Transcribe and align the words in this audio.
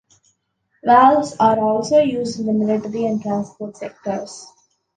Valves 0.83 1.35
are 1.39 1.59
also 1.59 1.99
used 1.99 2.39
in 2.39 2.47
the 2.47 2.53
military 2.53 3.05
and 3.05 3.21
transport 3.21 3.77
sectors. 3.77 4.47